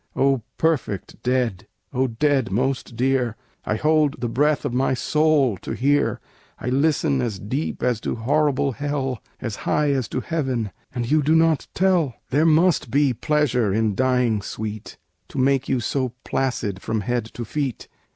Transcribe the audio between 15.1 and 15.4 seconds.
To